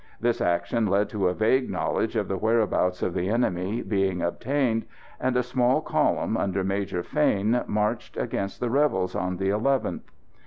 [0.19, 4.87] This action led to a vague knowledge of the whereabouts of the enemy being obtained,
[5.19, 10.01] and a small column, under Major Fane, marched against the rebels on the 11th.